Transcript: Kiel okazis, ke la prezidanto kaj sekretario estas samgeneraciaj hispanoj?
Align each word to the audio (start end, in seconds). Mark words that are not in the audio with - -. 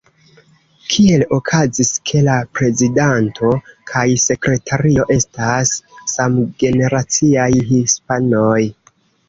Kiel 0.93 1.25
okazis, 1.35 1.91
ke 2.11 2.21
la 2.27 2.37
prezidanto 2.59 3.53
kaj 3.93 4.07
sekretario 4.25 5.07
estas 5.19 5.77
samgeneraciaj 6.17 7.49
hispanoj? 7.73 8.61